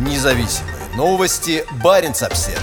[0.00, 1.62] Независимые новости.
[1.84, 2.58] Барин обсерва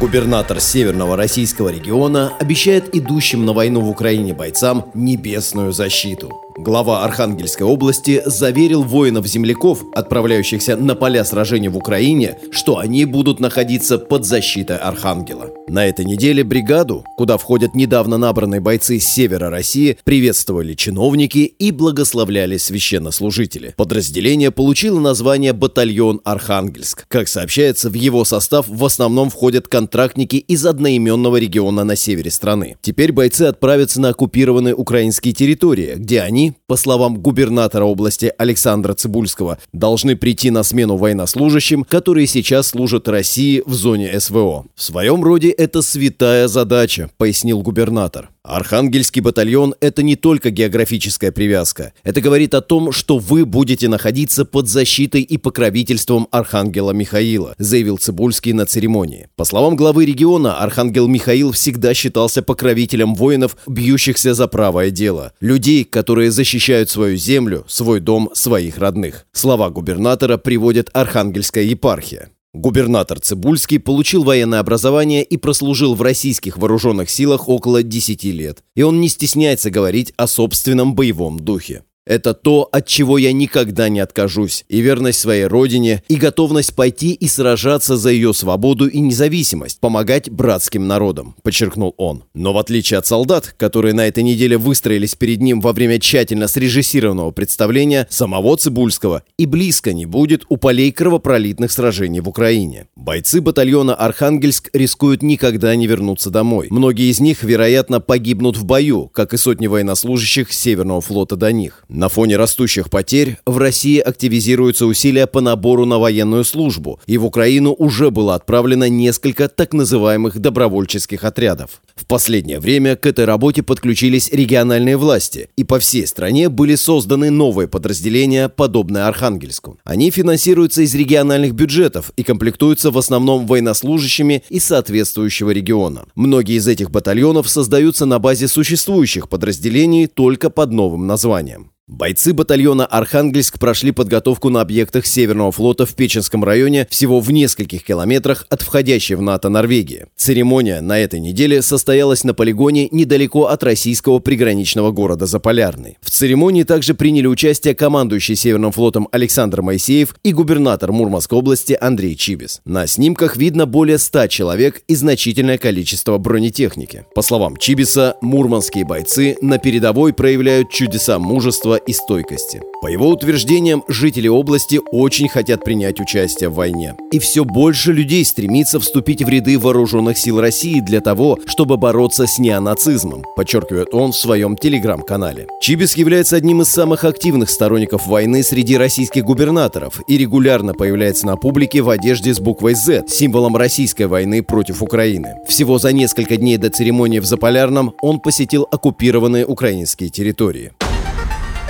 [0.00, 6.49] Губернатор северного российского региона обещает идущим на войну в Украине бойцам небесную защиту.
[6.62, 13.96] Глава Архангельской области заверил воинов-земляков, отправляющихся на поля сражений в Украине, что они будут находиться
[13.96, 15.48] под защитой Архангела.
[15.68, 21.70] На этой неделе бригаду, куда входят недавно набранные бойцы с севера России, приветствовали чиновники и
[21.70, 23.72] благословляли священнослужители.
[23.78, 27.06] Подразделение получило название «Батальон Архангельск».
[27.08, 32.76] Как сообщается, в его состав в основном входят контрактники из одноименного региона на севере страны.
[32.82, 39.58] Теперь бойцы отправятся на оккупированные украинские территории, где они по словам губернатора области Александра Цибульского,
[39.72, 44.66] должны прийти на смену военнослужащим, которые сейчас служат России в зоне СВО.
[44.74, 48.30] В своем роде это святая задача, пояснил губернатор.
[48.42, 51.92] Архангельский батальон– это не только географическая привязка.
[52.02, 57.98] Это говорит о том, что вы будете находиться под защитой и покровительством Архангела Михаила, заявил
[57.98, 59.28] Цибульский на церемонии.
[59.36, 65.32] По словам главы региона, Архангел Михаил всегда считался покровителем воинов, бьющихся за правое дело.
[65.40, 69.26] Людей, которые защищают свою землю, свой дом, своих родных.
[69.32, 72.30] Слова губернатора приводит Архангельская епархия.
[72.52, 78.64] Губернатор Цибульский получил военное образование и прослужил в российских вооруженных силах около 10 лет.
[78.74, 81.84] И он не стесняется говорить о собственном боевом духе.
[82.10, 87.12] Это то, от чего я никогда не откажусь, и верность своей родине, и готовность пойти
[87.12, 92.24] и сражаться за ее свободу и независимость, помогать братским народам»,– подчеркнул он.
[92.34, 96.48] Но в отличие от солдат, которые на этой неделе выстроились перед ним во время тщательно
[96.48, 102.88] срежиссированного представления, самого Цибульского и близко не будет у полей кровопролитных сражений в Украине.
[102.96, 106.66] Бойцы батальона «Архангельск» рискуют никогда не вернуться домой.
[106.70, 111.84] Многие из них, вероятно, погибнут в бою, как и сотни военнослужащих Северного флота до них.
[112.00, 117.26] На фоне растущих потерь в России активизируются усилия по набору на военную службу, и в
[117.26, 121.82] Украину уже было отправлено несколько так называемых добровольческих отрядов.
[121.94, 127.28] В последнее время к этой работе подключились региональные власти, и по всей стране были созданы
[127.28, 129.78] новые подразделения, подобные Архангельску.
[129.84, 136.06] Они финансируются из региональных бюджетов и комплектуются в основном военнослужащими из соответствующего региона.
[136.14, 141.72] Многие из этих батальонов создаются на базе существующих подразделений только под новым названием.
[141.90, 147.82] Бойцы батальона «Архангельск» прошли подготовку на объектах Северного флота в Печенском районе всего в нескольких
[147.82, 150.06] километрах от входящей в НАТО Норвегии.
[150.16, 155.98] Церемония на этой неделе состоялась на полигоне недалеко от российского приграничного города Заполярный.
[156.00, 162.14] В церемонии также приняли участие командующий Северным флотом Александр Моисеев и губернатор Мурманской области Андрей
[162.14, 162.60] Чибис.
[162.64, 167.04] На снимках видно более 100 человек и значительное количество бронетехники.
[167.16, 172.62] По словам Чибиса, мурманские бойцы на передовой проявляют чудеса мужества и стойкости.
[172.80, 176.94] По его утверждениям, жители области очень хотят принять участие в войне.
[177.12, 182.26] И все больше людей стремится вступить в ряды вооруженных сил России для того, чтобы бороться
[182.26, 185.46] с неонацизмом, подчеркивает он в своем телеграм-канале.
[185.60, 191.36] Чибис является одним из самых активных сторонников войны среди российских губернаторов и регулярно появляется на
[191.36, 195.34] публике в одежде с буквой Z, символом российской войны против Украины.
[195.46, 200.72] Всего за несколько дней до церемонии в Заполярном он посетил оккупированные украинские территории.